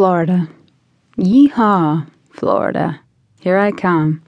Florida. 0.00 0.48
Yeehaw, 1.18 2.06
Florida. 2.30 3.00
Here 3.38 3.58
I 3.58 3.70
come. 3.70 4.22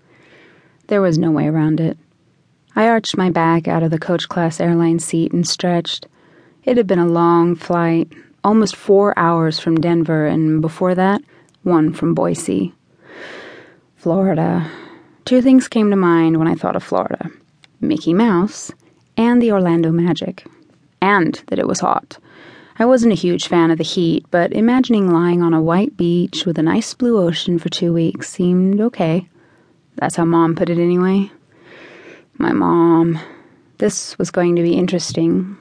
There 0.88 1.00
was 1.00 1.16
no 1.16 1.30
way 1.30 1.46
around 1.46 1.80
it. 1.80 1.96
I 2.76 2.88
arched 2.88 3.16
my 3.16 3.30
back 3.30 3.66
out 3.66 3.82
of 3.82 3.90
the 3.90 3.98
coach 3.98 4.28
class 4.28 4.60
airline 4.60 4.98
seat 4.98 5.32
and 5.32 5.48
stretched. 5.48 6.06
It 6.64 6.76
had 6.76 6.86
been 6.86 6.98
a 6.98 7.06
long 7.06 7.56
flight, 7.56 8.12
almost 8.44 8.76
four 8.76 9.18
hours 9.18 9.58
from 9.58 9.80
Denver, 9.80 10.26
and 10.26 10.60
before 10.60 10.94
that, 10.94 11.22
one 11.62 11.94
from 11.94 12.12
Boise. 12.12 12.74
Florida. 13.96 14.70
Two 15.24 15.40
things 15.40 15.68
came 15.68 15.88
to 15.88 15.96
mind 15.96 16.36
when 16.36 16.48
I 16.48 16.54
thought 16.54 16.76
of 16.76 16.84
Florida 16.84 17.30
Mickey 17.80 18.12
Mouse 18.12 18.70
and 19.16 19.40
the 19.40 19.52
Orlando 19.52 19.90
Magic, 19.90 20.44
and 21.00 21.42
that 21.46 21.58
it 21.58 21.66
was 21.66 21.80
hot. 21.80 22.18
I 22.78 22.86
wasn't 22.86 23.12
a 23.12 23.16
huge 23.16 23.48
fan 23.48 23.70
of 23.70 23.78
the 23.78 23.84
heat, 23.84 24.24
but 24.30 24.52
imagining 24.52 25.12
lying 25.12 25.42
on 25.42 25.52
a 25.52 25.62
white 25.62 25.96
beach 25.96 26.46
with 26.46 26.58
a 26.58 26.62
nice 26.62 26.94
blue 26.94 27.18
ocean 27.18 27.58
for 27.58 27.68
two 27.68 27.92
weeks 27.92 28.30
seemed 28.30 28.80
okay. 28.80 29.28
That's 29.96 30.16
how 30.16 30.24
Mom 30.24 30.54
put 30.54 30.70
it 30.70 30.78
anyway. 30.78 31.30
My 32.38 32.52
mom. 32.52 33.18
This 33.78 34.16
was 34.18 34.30
going 34.30 34.56
to 34.56 34.62
be 34.62 34.74
interesting. 34.74 35.56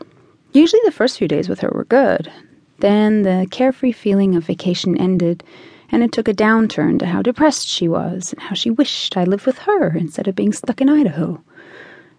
Usually 0.54 0.82
the 0.86 0.92
first 0.92 1.18
few 1.18 1.28
days 1.28 1.50
with 1.50 1.60
her 1.60 1.70
were 1.74 1.86
good. 1.86 2.32
Then 2.80 3.24
the 3.24 3.48
carefree 3.52 3.92
feeling 3.92 4.36
of 4.36 4.46
vacation 4.46 4.98
ended, 4.98 5.44
and 5.92 6.04
it 6.04 6.12
took 6.12 6.28
a 6.28 6.34
downturn 6.34 6.98
to 7.00 7.06
how 7.06 7.22
depressed 7.22 7.68
she 7.68 7.88
was 7.88 8.32
and 8.34 8.42
how 8.42 8.56
she 8.56 8.70
wished 8.70 9.18
I 9.18 9.26
lived 9.26 9.46
with 9.46 9.60
her 9.60 9.96
instead 9.96 10.28
of 10.28 10.36
being 10.36 10.54
stuck 10.54 10.82
in 10.82 10.90
Idaho. 10.90 11.44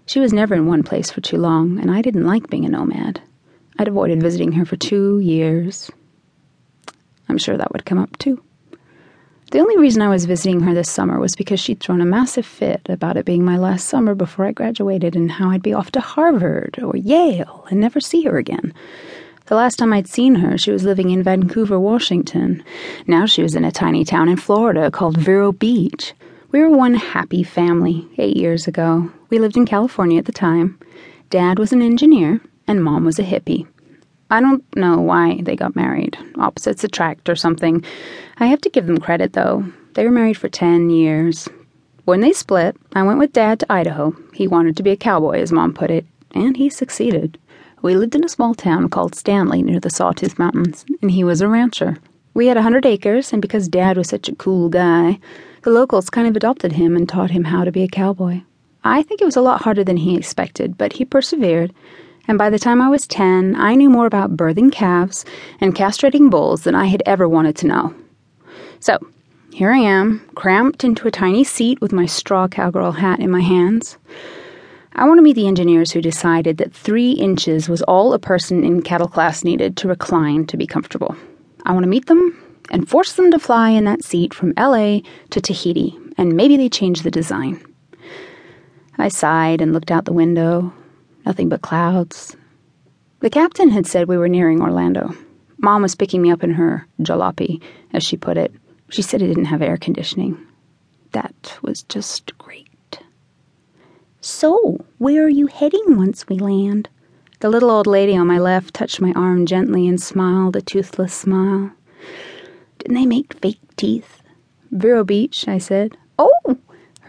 She 0.06 0.20
was 0.20 0.32
never 0.32 0.54
in 0.54 0.66
one 0.66 0.82
place 0.82 1.10
for 1.10 1.20
too 1.20 1.38
long, 1.38 1.78
and 1.80 1.90
I 1.90 2.02
didn't 2.02 2.26
like 2.26 2.50
being 2.50 2.64
a 2.64 2.68
nomad. 2.68 3.20
I'd 3.78 3.88
avoided 3.88 4.22
visiting 4.22 4.52
her 4.52 4.64
for 4.64 4.76
two 4.76 5.18
years. 5.18 5.90
I'm 7.28 7.38
sure 7.38 7.56
that 7.56 7.72
would 7.72 7.84
come 7.84 7.98
up 7.98 8.16
too. 8.18 8.42
The 9.52 9.60
only 9.60 9.76
reason 9.76 10.00
I 10.00 10.08
was 10.08 10.24
visiting 10.24 10.60
her 10.60 10.72
this 10.72 10.88
summer 10.88 11.18
was 11.18 11.36
because 11.36 11.60
she'd 11.60 11.80
thrown 11.80 12.00
a 12.00 12.06
massive 12.06 12.46
fit 12.46 12.80
about 12.88 13.18
it 13.18 13.26
being 13.26 13.44
my 13.44 13.58
last 13.58 13.86
summer 13.86 14.14
before 14.14 14.46
I 14.46 14.52
graduated 14.52 15.14
and 15.14 15.30
how 15.30 15.50
I'd 15.50 15.62
be 15.62 15.74
off 15.74 15.92
to 15.92 16.00
Harvard 16.00 16.78
or 16.82 16.96
Yale 16.96 17.66
and 17.70 17.78
never 17.78 18.00
see 18.00 18.22
her 18.22 18.38
again. 18.38 18.72
The 19.46 19.54
last 19.54 19.76
time 19.76 19.92
I'd 19.92 20.06
seen 20.06 20.36
her, 20.36 20.56
she 20.56 20.70
was 20.70 20.84
living 20.84 21.10
in 21.10 21.22
Vancouver, 21.22 21.78
Washington. 21.78 22.64
Now 23.06 23.26
she 23.26 23.42
was 23.42 23.54
in 23.54 23.64
a 23.64 23.70
tiny 23.70 24.04
town 24.04 24.30
in 24.30 24.38
Florida 24.38 24.90
called 24.90 25.18
Vero 25.18 25.52
Beach. 25.52 26.14
We 26.50 26.60
were 26.60 26.70
one 26.70 26.94
happy 26.94 27.42
family 27.42 28.08
eight 28.16 28.36
years 28.38 28.66
ago. 28.66 29.10
We 29.28 29.38
lived 29.38 29.56
in 29.56 29.66
California 29.66 30.18
at 30.18 30.24
the 30.24 30.32
time. 30.32 30.78
Dad 31.28 31.58
was 31.58 31.72
an 31.72 31.82
engineer, 31.82 32.40
and 32.66 32.82
mom 32.82 33.04
was 33.04 33.18
a 33.18 33.22
hippie. 33.22 33.66
I 34.32 34.40
don't 34.40 34.64
know 34.74 34.98
why 34.98 35.42
they 35.42 35.54
got 35.54 35.76
married. 35.76 36.16
Opposites 36.38 36.82
attract 36.84 37.28
or 37.28 37.36
something. 37.36 37.84
I 38.38 38.46
have 38.46 38.62
to 38.62 38.70
give 38.70 38.86
them 38.86 38.96
credit, 38.96 39.34
though. 39.34 39.62
They 39.92 40.06
were 40.06 40.10
married 40.10 40.38
for 40.38 40.48
10 40.48 40.88
years. 40.88 41.50
When 42.06 42.22
they 42.22 42.32
split, 42.32 42.74
I 42.94 43.02
went 43.02 43.18
with 43.18 43.34
Dad 43.34 43.60
to 43.60 43.70
Idaho. 43.70 44.16
He 44.32 44.48
wanted 44.48 44.74
to 44.78 44.82
be 44.82 44.90
a 44.90 44.96
cowboy, 44.96 45.40
as 45.40 45.52
Mom 45.52 45.74
put 45.74 45.90
it, 45.90 46.06
and 46.30 46.56
he 46.56 46.70
succeeded. 46.70 47.36
We 47.82 47.94
lived 47.94 48.14
in 48.14 48.24
a 48.24 48.28
small 48.30 48.54
town 48.54 48.88
called 48.88 49.14
Stanley 49.14 49.60
near 49.60 49.78
the 49.78 49.90
Sawtooth 49.90 50.38
Mountains, 50.38 50.86
and 51.02 51.10
he 51.10 51.24
was 51.24 51.42
a 51.42 51.48
rancher. 51.48 51.98
We 52.32 52.46
had 52.46 52.56
a 52.56 52.62
hundred 52.62 52.86
acres, 52.86 53.34
and 53.34 53.42
because 53.42 53.68
Dad 53.68 53.98
was 53.98 54.08
such 54.08 54.30
a 54.30 54.34
cool 54.36 54.70
guy, 54.70 55.20
the 55.62 55.70
locals 55.70 56.08
kind 56.08 56.26
of 56.26 56.36
adopted 56.36 56.72
him 56.72 56.96
and 56.96 57.06
taught 57.06 57.30
him 57.30 57.44
how 57.44 57.64
to 57.64 57.70
be 57.70 57.82
a 57.82 57.88
cowboy. 57.88 58.40
I 58.82 59.02
think 59.02 59.20
it 59.20 59.26
was 59.26 59.36
a 59.36 59.42
lot 59.42 59.60
harder 59.60 59.84
than 59.84 59.98
he 59.98 60.16
expected, 60.16 60.78
but 60.78 60.94
he 60.94 61.04
persevered, 61.04 61.74
and 62.28 62.38
by 62.38 62.50
the 62.50 62.58
time 62.58 62.80
I 62.80 62.88
was 62.88 63.06
10, 63.06 63.56
I 63.56 63.74
knew 63.74 63.90
more 63.90 64.06
about 64.06 64.36
birthing 64.36 64.72
calves 64.72 65.24
and 65.60 65.74
castrating 65.74 66.30
bulls 66.30 66.62
than 66.62 66.74
I 66.74 66.86
had 66.86 67.02
ever 67.04 67.28
wanted 67.28 67.56
to 67.56 67.66
know. 67.66 67.94
So, 68.80 68.98
here 69.52 69.70
I 69.70 69.78
am, 69.78 70.26
cramped 70.34 70.82
into 70.82 71.06
a 71.06 71.10
tiny 71.10 71.44
seat 71.44 71.80
with 71.80 71.92
my 71.92 72.06
straw 72.06 72.48
cowgirl 72.48 72.92
hat 72.92 73.20
in 73.20 73.30
my 73.30 73.40
hands. 73.40 73.98
I 74.94 75.06
want 75.06 75.18
to 75.18 75.22
meet 75.22 75.36
the 75.36 75.48
engineers 75.48 75.90
who 75.90 76.00
decided 76.00 76.58
that 76.58 76.72
three 76.72 77.12
inches 77.12 77.68
was 77.68 77.82
all 77.82 78.12
a 78.12 78.18
person 78.18 78.64
in 78.64 78.82
cattle 78.82 79.08
class 79.08 79.44
needed 79.44 79.76
to 79.78 79.88
recline 79.88 80.46
to 80.46 80.56
be 80.56 80.66
comfortable. 80.66 81.16
I 81.64 81.72
want 81.72 81.84
to 81.84 81.88
meet 81.88 82.06
them 82.06 82.38
and 82.70 82.88
force 82.88 83.12
them 83.14 83.30
to 83.30 83.38
fly 83.38 83.70
in 83.70 83.84
that 83.84 84.04
seat 84.04 84.32
from 84.32 84.54
LA 84.56 85.00
to 85.30 85.40
Tahiti, 85.40 85.98
and 86.16 86.36
maybe 86.36 86.56
they 86.56 86.68
change 86.68 87.02
the 87.02 87.10
design. 87.10 87.62
I 88.98 89.08
sighed 89.08 89.60
and 89.60 89.72
looked 89.72 89.90
out 89.90 90.04
the 90.04 90.12
window, 90.12 90.72
Nothing 91.24 91.48
but 91.48 91.62
clouds. 91.62 92.36
The 93.20 93.30
captain 93.30 93.70
had 93.70 93.86
said 93.86 94.08
we 94.08 94.18
were 94.18 94.28
nearing 94.28 94.60
Orlando. 94.60 95.14
Mom 95.58 95.82
was 95.82 95.94
picking 95.94 96.20
me 96.20 96.30
up 96.30 96.42
in 96.42 96.50
her 96.54 96.86
jalopy, 97.00 97.62
as 97.92 98.02
she 98.02 98.16
put 98.16 98.36
it. 98.36 98.52
She 98.90 99.02
said 99.02 99.22
it 99.22 99.28
didn't 99.28 99.44
have 99.46 99.62
air 99.62 99.76
conditioning. 99.76 100.36
That 101.12 101.58
was 101.62 101.84
just 101.84 102.36
great. 102.38 102.68
So, 104.20 104.84
where 104.98 105.24
are 105.24 105.28
you 105.28 105.46
heading 105.46 105.96
once 105.96 106.28
we 106.28 106.36
land? 106.38 106.88
The 107.40 107.50
little 107.50 107.70
old 107.70 107.86
lady 107.86 108.16
on 108.16 108.26
my 108.26 108.38
left 108.38 108.74
touched 108.74 109.00
my 109.00 109.12
arm 109.14 109.46
gently 109.46 109.88
and 109.88 110.00
smiled 110.00 110.56
a 110.56 110.62
toothless 110.62 111.12
smile. 111.14 111.72
Didn't 112.78 112.94
they 112.94 113.06
make 113.06 113.34
fake 113.34 113.60
teeth? 113.76 114.22
Vero 114.70 115.04
Beach, 115.04 115.46
I 115.46 115.58
said. 115.58 115.96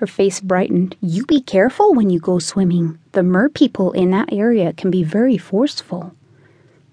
Her 0.03 0.07
face 0.07 0.41
brightened. 0.41 0.97
You 0.99 1.25
be 1.25 1.39
careful 1.39 1.93
when 1.93 2.09
you 2.09 2.19
go 2.19 2.37
swimming. 2.37 2.99
The 3.13 3.23
mer 3.23 3.47
people 3.47 3.93
in 3.93 4.11
that 4.11 4.33
area 4.33 4.73
can 4.73 4.91
be 4.91 5.01
very 5.01 5.37
forceful. 5.37 6.13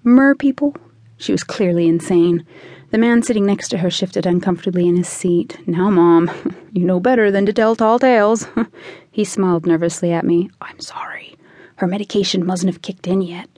Mer 0.01 0.33
people? 0.33 0.77
She 1.17 1.33
was 1.33 1.43
clearly 1.43 1.89
insane. 1.89 2.45
The 2.91 2.97
man 2.97 3.21
sitting 3.21 3.45
next 3.45 3.67
to 3.67 3.79
her 3.79 3.89
shifted 3.89 4.25
uncomfortably 4.25 4.87
in 4.87 4.95
his 4.95 5.09
seat. 5.09 5.57
Now, 5.67 5.89
Mom, 5.89 6.31
you 6.71 6.85
know 6.85 7.01
better 7.01 7.29
than 7.31 7.45
to 7.47 7.51
tell 7.51 7.75
tall 7.75 7.99
tales. 7.99 8.47
he 9.11 9.25
smiled 9.25 9.65
nervously 9.65 10.13
at 10.13 10.23
me. 10.23 10.49
I'm 10.61 10.79
sorry. 10.79 11.35
Her 11.75 11.87
medication 11.87 12.45
mustn't 12.45 12.71
have 12.71 12.81
kicked 12.81 13.07
in 13.07 13.21
yet. 13.21 13.49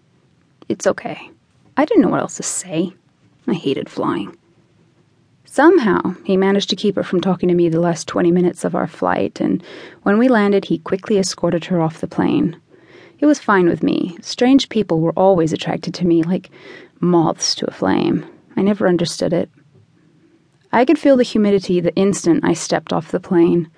It's 0.68 0.88
okay. 0.88 1.30
I 1.78 1.86
didn't 1.86 2.02
know 2.02 2.10
what 2.10 2.22
else 2.22 2.38
to 2.38 2.44
say. 2.44 2.94
I 3.46 3.54
hated 3.54 3.88
flying. 3.88 4.36
Somehow, 5.54 6.16
he 6.24 6.36
managed 6.36 6.72
to 6.72 6.76
keep 6.76 6.96
her 6.96 7.04
from 7.04 7.22
talking 7.22 7.48
to 7.48 7.54
me 7.54 7.70
the 7.70 7.80
last 7.80 8.08
20 8.08 8.32
minutes 8.32 8.66
of 8.66 8.74
our 8.74 8.88
flight, 8.88 9.40
and 9.40 9.62
when 10.02 10.18
we 10.18 10.28
landed, 10.28 10.66
he 10.66 10.80
quickly 10.80 11.20
escorted 11.20 11.66
her 11.66 11.80
off 11.80 12.02
the 12.02 12.08
plane. 12.08 12.60
It 13.20 13.28
was 13.28 13.38
fine 13.38 13.68
with 13.68 13.84
me. 13.84 14.18
Strange 14.20 14.68
people 14.70 15.00
were 15.00 15.14
always 15.16 15.54
attracted 15.54 15.94
to 15.94 16.08
me, 16.08 16.24
like 16.24 16.50
moths 17.00 17.54
to 17.54 17.68
a 17.68 17.72
flame. 17.72 18.26
I 18.58 18.64
never 18.64 18.88
understood 18.88 19.32
it. 19.32 19.48
I 20.72 20.86
could 20.86 20.98
feel 20.98 21.18
the 21.18 21.22
humidity 21.22 21.80
the 21.80 21.94
instant 21.94 22.44
I 22.44 22.54
stepped 22.54 22.92
off 22.92 23.12
the 23.12 23.20
plane. 23.20 23.70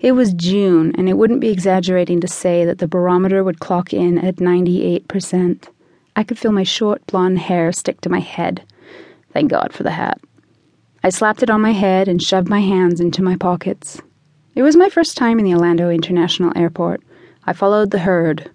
It 0.00 0.12
was 0.12 0.34
June, 0.34 0.94
and 0.94 1.08
it 1.08 1.16
wouldn't 1.16 1.40
be 1.40 1.48
exaggerating 1.48 2.20
to 2.20 2.28
say 2.28 2.66
that 2.66 2.80
the 2.80 2.86
barometer 2.86 3.42
would 3.42 3.60
clock 3.60 3.94
in 3.94 4.18
at 4.18 4.36
98%. 4.36 5.68
I 6.16 6.22
could 6.22 6.38
feel 6.38 6.52
my 6.52 6.64
short 6.64 7.06
blonde 7.06 7.38
hair 7.38 7.72
stick 7.72 8.02
to 8.02 8.10
my 8.10 8.20
head. 8.20 8.62
Thank 9.32 9.50
God 9.50 9.72
for 9.72 9.84
the 9.84 9.92
hat. 9.92 10.20
I 11.04 11.10
slapped 11.10 11.42
it 11.42 11.50
on 11.50 11.60
my 11.60 11.72
head 11.72 12.08
and 12.08 12.22
shoved 12.22 12.48
my 12.48 12.60
hands 12.60 12.98
into 12.98 13.22
my 13.22 13.36
pockets. 13.36 14.00
It 14.54 14.62
was 14.62 14.74
my 14.74 14.88
first 14.88 15.18
time 15.18 15.38
in 15.38 15.44
the 15.44 15.52
Orlando 15.52 15.90
International 15.90 16.50
Airport. 16.56 17.02
I 17.44 17.52
followed 17.52 17.90
the 17.90 17.98
herd. 17.98 18.50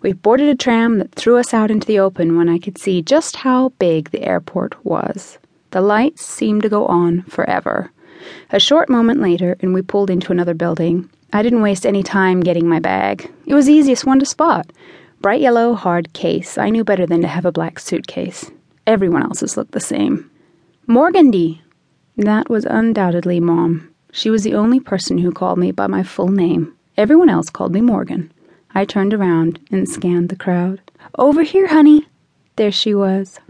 We 0.00 0.12
boarded 0.12 0.48
a 0.48 0.56
tram 0.56 0.98
that 0.98 1.14
threw 1.14 1.36
us 1.36 1.54
out 1.54 1.70
into 1.70 1.86
the 1.86 2.00
open 2.00 2.36
when 2.36 2.48
I 2.48 2.58
could 2.58 2.76
see 2.76 3.02
just 3.02 3.36
how 3.36 3.68
big 3.78 4.10
the 4.10 4.24
airport 4.24 4.84
was. 4.84 5.38
The 5.70 5.80
lights 5.80 6.26
seemed 6.26 6.62
to 6.62 6.68
go 6.68 6.86
on 6.86 7.22
forever. 7.22 7.92
A 8.50 8.58
short 8.58 8.88
moment 8.88 9.20
later, 9.20 9.56
and 9.60 9.72
we 9.72 9.80
pulled 9.80 10.10
into 10.10 10.32
another 10.32 10.54
building. 10.54 11.08
I 11.32 11.44
didn't 11.44 11.62
waste 11.62 11.86
any 11.86 12.02
time 12.02 12.40
getting 12.40 12.68
my 12.68 12.80
bag. 12.80 13.30
It 13.46 13.54
was 13.54 13.66
the 13.66 13.74
easiest 13.74 14.04
one 14.04 14.18
to 14.18 14.26
spot. 14.26 14.72
Bright 15.20 15.40
yellow, 15.40 15.74
hard 15.74 16.12
case. 16.14 16.58
I 16.58 16.70
knew 16.70 16.82
better 16.82 17.06
than 17.06 17.20
to 17.20 17.28
have 17.28 17.44
a 17.44 17.52
black 17.52 17.78
suitcase. 17.78 18.50
Everyone 18.88 19.22
else's 19.22 19.56
looked 19.56 19.70
the 19.70 19.78
same. 19.78 20.28
Morgandy, 20.88 21.60
that 22.16 22.50
was 22.50 22.64
undoubtedly 22.64 23.40
Mom. 23.40 23.88
She 24.12 24.30
was 24.30 24.44
the 24.44 24.54
only 24.54 24.80
person 24.80 25.18
who 25.18 25.32
called 25.32 25.58
me 25.58 25.72
by 25.72 25.86
my 25.86 26.02
full 26.02 26.28
name. 26.28 26.74
Everyone 26.96 27.30
else 27.30 27.48
called 27.48 27.72
me 27.72 27.80
Morgan. 27.80 28.32
I 28.74 28.84
turned 28.84 29.14
around 29.14 29.58
and 29.70 29.88
scanned 29.88 30.28
the 30.28 30.36
crowd. 30.36 30.80
Over 31.18 31.42
here, 31.42 31.68
honey! 31.68 32.06
There 32.56 32.72
she 32.72 32.94
was. 32.94 33.40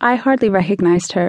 I 0.00 0.14
hardly 0.14 0.48
recognized 0.48 1.12
her. 1.12 1.20